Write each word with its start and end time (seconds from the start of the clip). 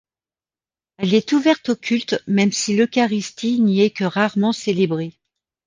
Elle 0.97 1.13
est 1.13 1.31
ouverte 1.31 1.69
au 1.69 1.75
culte, 1.75 2.23
même 2.25 2.51
si 2.51 2.75
l’eucharistie 2.75 3.59
n’y 3.59 3.81
est 3.81 3.91
que 3.91 4.03
rarement 4.03 4.51
célébrée. 4.51 5.13